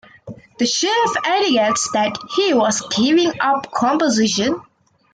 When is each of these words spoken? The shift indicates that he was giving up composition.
The 0.57 0.65
shift 0.65 1.27
indicates 1.27 1.91
that 1.91 2.17
he 2.35 2.55
was 2.55 2.81
giving 2.89 3.39
up 3.39 3.69
composition. 3.71 4.59